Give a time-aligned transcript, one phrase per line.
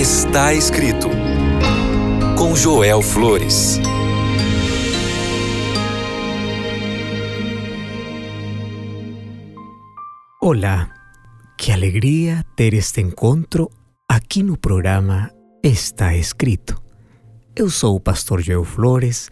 [0.00, 1.08] Está escrito
[2.38, 3.80] com Joel Flores.
[10.40, 10.94] Olá,
[11.58, 13.68] que alegria ter este encontro
[14.08, 15.32] aqui no programa
[15.64, 16.80] Está Escrito.
[17.56, 19.28] Eu sou o pastor Joel Flores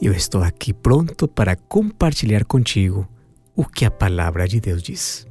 [0.00, 3.06] e eu estou aqui pronto para compartilhar contigo
[3.54, 5.26] o que a palavra de Deus diz.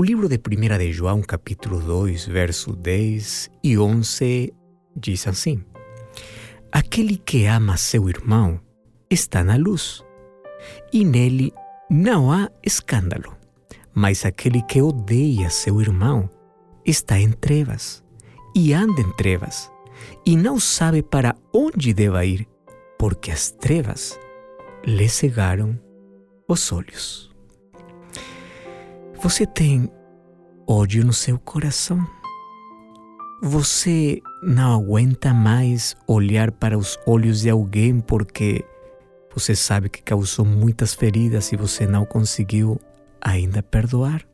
[0.00, 4.50] O livro de 1 de João, capítulo 2, verso 10 e 11,
[4.96, 5.62] diz assim:
[6.72, 8.58] Aquele que ama seu irmão
[9.10, 10.02] está na luz,
[10.90, 11.52] e nele
[11.90, 13.36] não há escândalo.
[13.92, 16.30] Mas aquele que odeia seu irmão
[16.82, 18.02] está em trevas,
[18.56, 19.70] e anda em trevas,
[20.24, 22.48] e não sabe para onde deva ir,
[22.98, 24.18] porque as trevas
[24.82, 25.78] lhe cegaram
[26.48, 27.29] os olhos.
[29.22, 29.86] Você tem
[30.66, 32.00] ódio no seu coração?
[33.42, 38.64] Você não aguenta mais olhar para os olhos de alguém porque
[39.34, 42.80] você sabe que causou muitas feridas e você não conseguiu
[43.20, 44.26] ainda perdoar?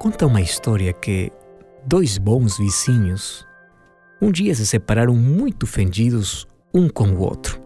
[0.00, 1.30] Conta uma história que
[1.86, 3.46] dois bons vizinhos
[4.20, 7.62] um dia se separaram muito ofendidos um com o outro.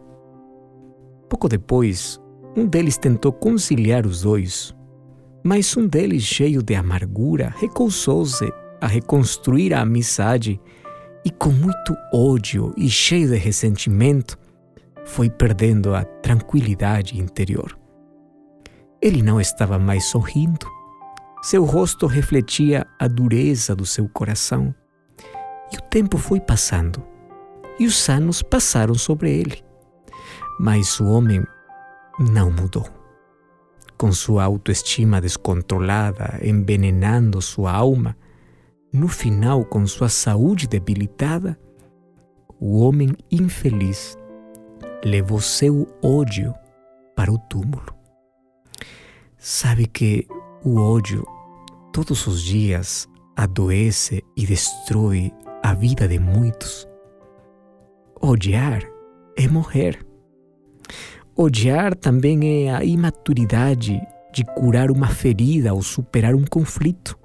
[1.26, 2.20] Pouco depois,
[2.54, 4.74] um deles tentou conciliar os dois,
[5.46, 8.50] mas um deles, cheio de amargura, recusou-se
[8.80, 10.58] a reconstruir a amizade
[11.22, 14.38] e, com muito ódio e cheio de ressentimento,
[15.04, 17.78] foi perdendo a tranquilidade interior.
[19.02, 20.66] Ele não estava mais sorrindo.
[21.42, 24.74] Seu rosto refletia a dureza do seu coração.
[25.70, 27.04] E o tempo foi passando,
[27.78, 29.62] e os anos passaram sobre ele.
[30.58, 31.44] Mas o homem
[32.18, 33.03] não mudou
[33.98, 38.16] com sua autoestima descontrolada, envenenando sua alma,
[38.92, 41.58] no final, com sua saúde debilitada,
[42.60, 44.16] o homem infeliz
[45.04, 46.54] levou seu ódio
[47.16, 47.94] para o túmulo.
[49.36, 50.26] Sabe que
[50.64, 51.26] o ódio
[51.92, 56.88] todos os dias adoece e destrói a vida de muitos.
[58.20, 58.82] Odiar
[59.36, 60.06] é morrer.
[61.36, 64.00] Odiar também é a imaturidade
[64.32, 67.18] de curar uma ferida ou superar um conflito.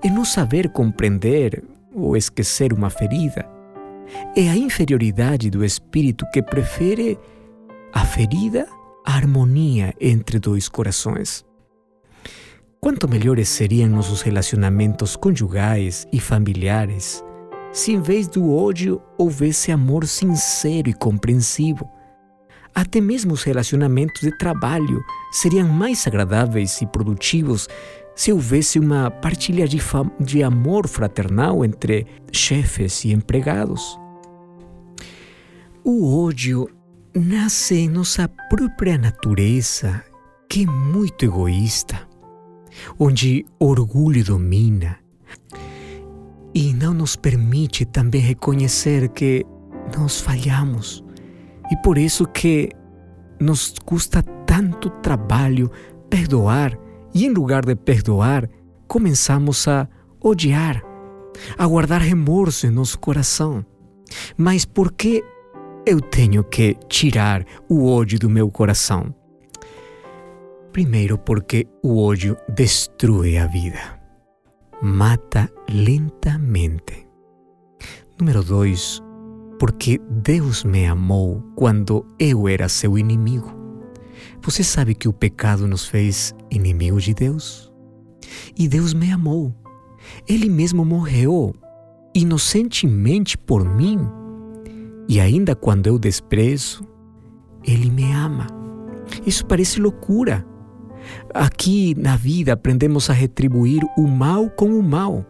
[0.00, 3.44] É não saber compreender ou esquecer uma ferida.
[4.36, 7.18] É a inferioridade do espírito que prefere
[7.92, 8.68] a ferida
[9.04, 11.44] à harmonia entre dois corações.
[12.80, 17.24] Quanto melhores seriam nossos relacionamentos conjugais e familiares
[17.72, 21.90] se, em vez do ódio, houvesse amor sincero e compreensivo
[22.76, 27.66] até mesmo os relacionamentos de trabalho seriam mais agradáveis e produtivos
[28.14, 29.78] se houvesse uma partilha de,
[30.20, 33.98] de amor fraternal entre chefes e empregados.
[35.82, 36.68] O ódio
[37.14, 40.04] nasce em nossa própria natureza,
[40.46, 42.06] que é muito egoísta,
[42.98, 44.98] onde orgulho domina
[46.54, 49.46] e não nos permite também reconhecer que
[49.96, 51.05] nós falhamos
[51.70, 52.68] e por isso que
[53.40, 55.70] nos custa tanto trabalho
[56.08, 56.78] perdoar
[57.14, 58.48] e em lugar de perdoar,
[58.86, 59.88] começamos a
[60.20, 60.82] odiar,
[61.56, 63.64] a guardar remorso em nosso coração.
[64.36, 65.24] Mas por que
[65.86, 69.14] eu tenho que tirar o ódio do meu coração?
[70.72, 73.98] Primeiro, porque o ódio destrói a vida,
[74.82, 77.08] mata lentamente.
[78.20, 79.02] Número dois,
[79.58, 83.54] porque Deus me amou quando eu era seu inimigo.
[84.42, 87.72] Você sabe que o pecado nos fez inimigos de Deus?
[88.56, 89.54] E Deus me amou.
[90.28, 91.54] Ele mesmo morreu
[92.14, 93.98] inocentemente por mim.
[95.08, 96.86] E ainda quando eu desprezo,
[97.64, 98.46] Ele me ama.
[99.26, 100.46] Isso parece loucura.
[101.32, 105.24] Aqui na vida aprendemos a retribuir o mal com o mal.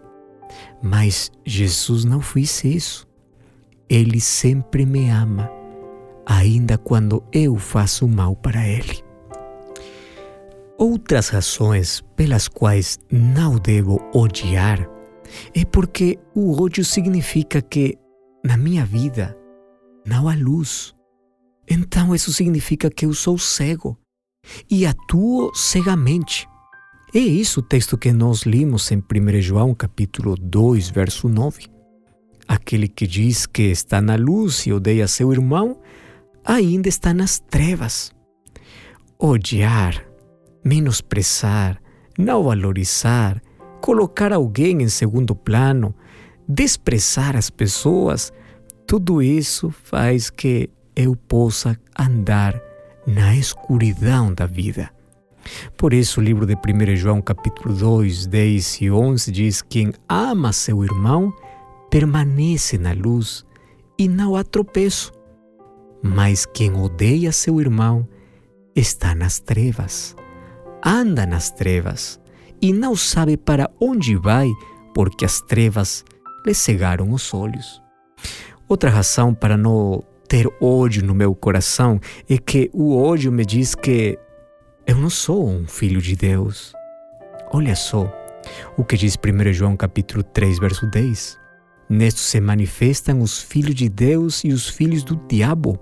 [0.83, 3.06] Mas Jesus não fez isso.
[3.89, 5.49] Ele sempre me ama,
[6.27, 9.05] ainda quando eu faço mal para Ele.
[10.79, 14.89] Outras razões pelas quais não devo odiar
[15.55, 17.97] é porque o ódio significa que
[18.45, 19.37] na minha vida
[20.07, 20.95] não há luz.
[21.69, 23.97] Então isso significa que eu sou cego
[24.71, 26.47] e atuo cegamente.
[27.15, 31.76] É isso o texto que nós limos em 1 João capítulo 2, verso 9.
[32.49, 35.81] Aquele que diz que está na luz e odeia seu irmão,
[36.45, 38.13] ainda está nas trevas.
[39.19, 40.05] Odiar,
[40.65, 41.81] menosprezar,
[42.19, 43.43] não valorizar,
[43.81, 45.95] colocar alguém em segundo plano,
[46.49, 48.33] desprezar as pessoas,
[48.87, 52.61] tudo isso faz que eu possa andar
[53.07, 54.91] na escuridão da vida.
[55.77, 60.53] Por isso, o livro de 1 João, capítulo 2, 10 e 11 diz: Quem ama
[60.53, 61.33] seu irmão
[61.97, 63.43] permanece na luz
[63.99, 65.11] e não há tropeço.
[66.03, 68.07] Mas quem odeia seu irmão
[68.75, 70.15] está nas trevas,
[70.85, 72.21] anda nas trevas
[72.61, 74.47] e não sabe para onde vai,
[74.95, 76.05] porque as trevas
[76.47, 77.83] lhe cegaram os olhos.
[78.69, 81.99] Outra razão para não ter ódio no meu coração
[82.29, 84.19] é que o ódio me diz que
[84.87, 86.75] eu não sou um filho de Deus.
[87.55, 88.13] Olha só
[88.77, 91.46] o que diz 1 João capítulo 3, verso 10.
[91.89, 95.79] Nesto se manifestam os filhos de Deus e os filhos do diabo.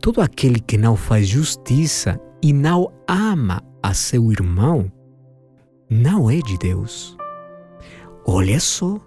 [0.00, 4.92] Todo aquele que não faz justiça e não ama a seu irmão
[5.88, 7.16] não é de Deus.
[8.26, 8.98] Olha só,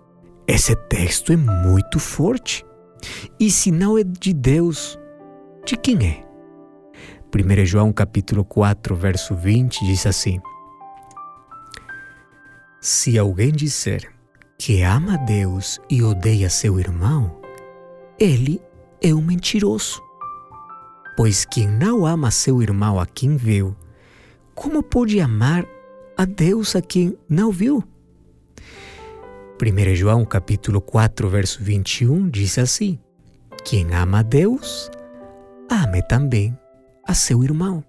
[0.48, 2.66] esse texto é muito forte.
[3.40, 4.98] E se não é de Deus,
[5.66, 6.26] de quem é?
[7.34, 10.42] 1 João capítulo 4, verso 20 diz assim:
[12.82, 14.12] Se alguém disser
[14.60, 17.40] que ama Deus e odeia seu irmão,
[18.20, 18.62] ele
[19.02, 20.02] é um mentiroso.
[21.16, 23.74] Pois quem não ama seu irmão a quem viu,
[24.54, 25.66] como pode amar
[26.18, 27.82] a Deus a quem não viu?
[29.62, 33.00] 1 João capítulo 4, verso 21 diz assim:
[33.64, 34.92] Quem ama a Deus,
[35.72, 36.58] ame também
[37.08, 37.82] a seu irmão.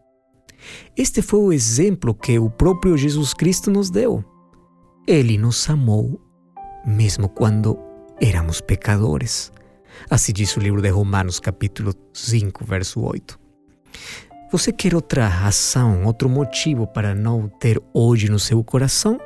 [0.97, 4.25] Este foi o exemplo que o próprio Jesus Cristo nos deu.
[5.05, 6.30] Ele nos amou
[6.85, 7.79] mesmo quando
[8.21, 9.53] éramos pecadores.
[10.09, 13.39] Assim diz o livro de Romanos, capítulo 5, verso 8.
[14.53, 19.19] Você quer outra razão, outro motivo para não ter ódio no seu coração?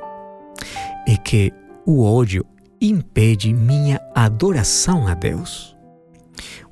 [1.07, 1.51] É que
[1.85, 2.45] o ódio
[2.79, 5.75] impede minha adoração a Deus.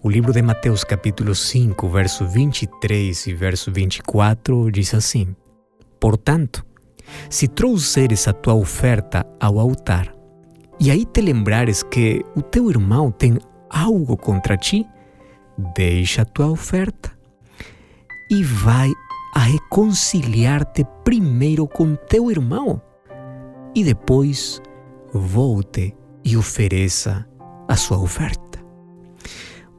[0.01, 5.35] O livro de Mateus, capítulo 5, verso 23 e verso 24 diz assim:
[5.99, 6.65] Portanto,
[7.29, 10.12] se trouxeres a tua oferta ao altar,
[10.79, 13.37] e aí te lembrares que o teu irmão tem
[13.69, 14.85] algo contra ti,
[15.75, 17.11] deixa a tua oferta
[18.29, 18.91] e vai
[19.35, 22.81] a reconciliar-te primeiro com teu irmão
[23.75, 24.61] e depois
[25.11, 27.27] volte e ofereça
[27.67, 28.63] a sua oferta.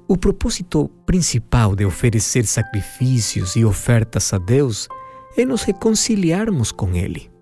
[0.06, 4.88] O propósito principal de oferecer sacrifícios e ofertas a Deus
[5.36, 7.33] é nos reconciliarmos com Ele.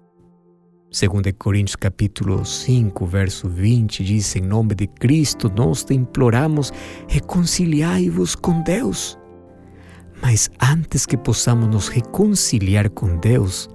[0.92, 6.72] Segundo Coríntios capítulo 5, verso 20, diz, em nome de Cristo, nós te imploramos,
[7.08, 9.18] reconciliai-vos com Deus.
[10.20, 13.68] Mas antes que possamos nos reconciliar com Deus,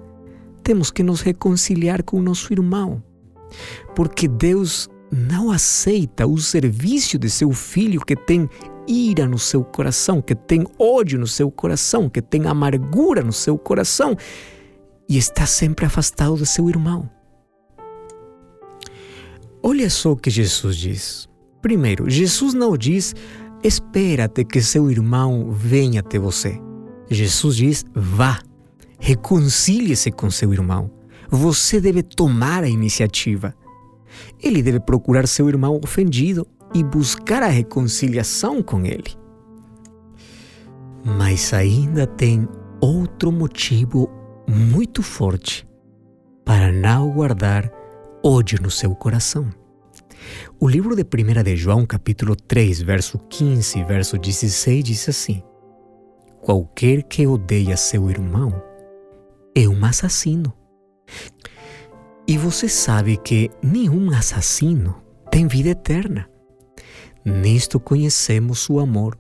[0.64, 3.04] temos que nos reconciliar com nosso irmão
[3.96, 8.50] porque Deus não aceita o serviço de seu filho que tem
[8.88, 13.58] ira no seu coração, que tem ódio no seu coração, que tem amargura no seu
[13.58, 14.16] coração
[15.10, 17.10] e está sempre afastado de seu irmão.
[19.64, 21.30] Olha só o que Jesus diz.
[21.62, 23.16] Primeiro, Jesus não diz:
[23.64, 26.62] espera-te que seu irmão venha até você.
[27.10, 28.40] Jesus diz: vá,
[29.00, 30.92] reconcilie-se com seu irmão.
[31.30, 33.54] Você deve tomar a iniciativa.
[34.42, 39.16] Ele deve procurar seu irmão ofendido e buscar a reconciliação com ele.
[41.04, 42.48] Mas ainda tem
[42.80, 44.10] outro motivo
[44.48, 45.68] muito forte
[46.46, 47.72] para não guardar
[48.24, 49.50] ódio no seu coração.
[50.60, 55.44] O livro de 1 de João, capítulo 3, verso 15 verso 16 diz assim:
[56.42, 58.62] Qualquer que odeia seu irmão
[59.54, 60.54] é um assassino.
[62.28, 66.30] E você sabe que nenhum assassino tem vida eterna.
[67.24, 69.18] Nisto conhecemos o amor,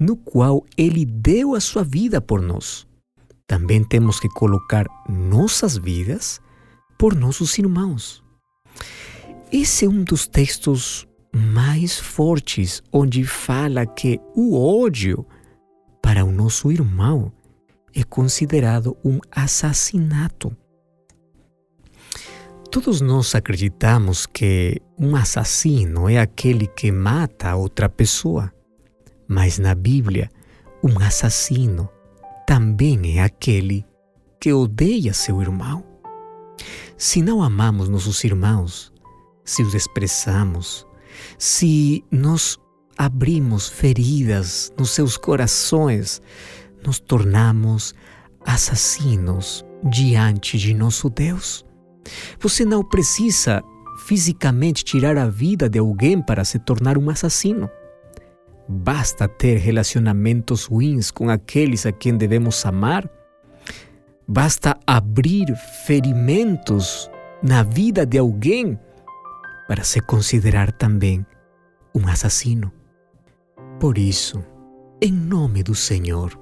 [0.00, 2.87] no qual ele deu a sua vida por nós.
[3.48, 6.38] Também temos que colocar nossas vidas
[6.98, 8.22] por nossos irmãos.
[9.50, 15.26] Esse é um dos textos mais fortes onde fala que o ódio
[16.02, 17.32] para o nosso irmão
[17.94, 20.54] é considerado um assassinato.
[22.70, 28.52] Todos nós acreditamos que um assassino é aquele que mata outra pessoa,
[29.26, 30.30] mas na Bíblia,
[30.84, 31.88] um assassino
[32.48, 33.84] também é aquele
[34.40, 35.84] que odeia seu irmão.
[36.96, 38.90] Se não amamos nossos irmãos,
[39.44, 40.86] se os desprezamos,
[41.38, 42.58] se nos
[42.96, 46.22] abrimos feridas nos seus corações,
[46.82, 47.94] nos tornamos
[48.46, 51.66] assassinos diante de nosso Deus.
[52.40, 53.62] Você não precisa
[54.06, 57.68] fisicamente tirar a vida de alguém para se tornar um assassino.
[58.68, 63.08] Basta ter relacionamentos ruins com aqueles a quem devemos amar.
[64.26, 65.56] Basta abrir
[65.86, 67.10] ferimentos
[67.42, 68.78] na vida de alguém
[69.66, 71.24] para se considerar também
[71.94, 72.70] um assassino.
[73.80, 74.44] Por isso,
[75.00, 76.38] em nome do Senhor,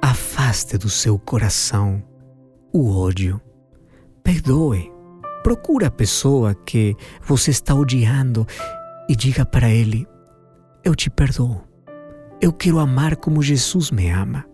[0.00, 2.02] afaste do seu coração
[2.72, 3.40] o ódio.
[4.22, 4.90] Perdoe.
[5.42, 8.46] Procure a pessoa que você está odiando
[9.08, 10.06] e diga para ele:
[10.86, 11.64] Eu te perdoo.
[12.40, 14.46] Eu quero amar como Jesus me ama.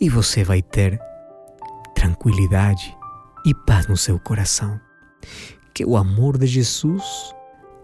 [0.00, 0.98] E você vai ter
[1.94, 2.96] tranquilidade
[3.44, 4.80] e paz no seu coração.
[5.74, 7.04] Que o amor de Jesus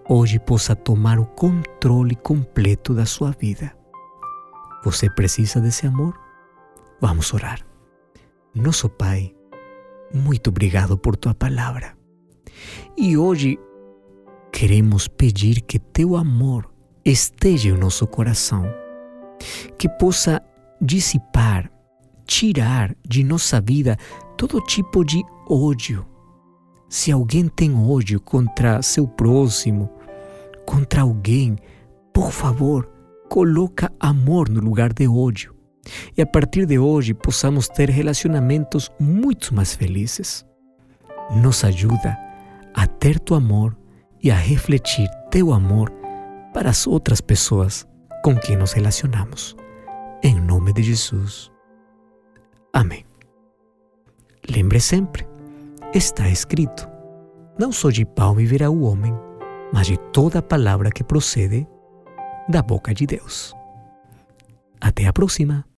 [0.08, 3.70] hoje possa tomar o controle completo da sua vida.
[4.82, 6.18] Você precisa desse amor?
[6.98, 7.60] Vamos orar.
[8.54, 9.34] Nosso Pai,
[10.14, 11.94] muito obrigado por tua palavra.
[12.96, 13.58] E hoje
[14.50, 16.74] queremos pedir que teu amor
[17.10, 18.66] esteja em nosso coração,
[19.78, 20.42] que possa
[20.80, 21.70] dissipar,
[22.26, 23.96] tirar de nossa vida
[24.36, 26.04] todo tipo de ódio.
[26.88, 29.88] Se alguém tem ódio contra seu próximo,
[30.64, 31.56] contra alguém,
[32.12, 32.90] por favor,
[33.28, 35.54] coloca amor no lugar de ódio.
[36.16, 40.44] E a partir de hoje possamos ter relacionamentos muito mais felizes.
[41.36, 42.18] Nos ajuda
[42.74, 43.76] a ter tu amor
[44.20, 45.92] e a refletir teu amor
[46.56, 47.86] para as outras pessoas
[48.24, 49.54] com quem nos relacionamos.
[50.22, 51.52] Em nome de Jesus.
[52.72, 53.04] Amém.
[54.48, 55.28] Lembre sempre,
[55.92, 56.88] está escrito:
[57.58, 59.12] Não só de pão viverá o homem,
[59.70, 61.68] mas de toda palavra que procede
[62.48, 63.54] da boca de Deus.
[64.80, 65.66] Até a próxima!